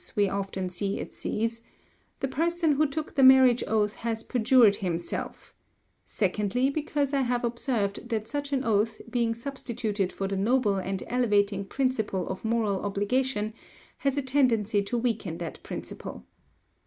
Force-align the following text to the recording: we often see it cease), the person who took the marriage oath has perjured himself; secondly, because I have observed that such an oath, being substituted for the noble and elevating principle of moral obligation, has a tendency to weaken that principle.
we 0.15 0.27
often 0.27 0.67
see 0.67 0.97
it 0.99 1.13
cease), 1.13 1.61
the 2.21 2.27
person 2.27 2.71
who 2.71 2.87
took 2.87 3.13
the 3.13 3.21
marriage 3.21 3.63
oath 3.67 3.93
has 3.97 4.23
perjured 4.23 4.77
himself; 4.77 5.53
secondly, 6.07 6.71
because 6.71 7.13
I 7.13 7.21
have 7.21 7.43
observed 7.45 8.09
that 8.09 8.27
such 8.27 8.51
an 8.51 8.63
oath, 8.63 8.99
being 9.11 9.35
substituted 9.35 10.11
for 10.11 10.27
the 10.27 10.35
noble 10.37 10.77
and 10.77 11.03
elevating 11.05 11.65
principle 11.65 12.27
of 12.29 12.43
moral 12.43 12.83
obligation, 12.83 13.53
has 13.99 14.17
a 14.17 14.23
tendency 14.23 14.81
to 14.81 14.97
weaken 14.97 15.37
that 15.37 15.61
principle. 15.61 16.25